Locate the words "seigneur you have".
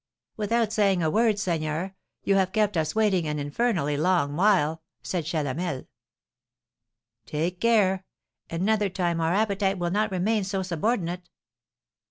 1.37-2.51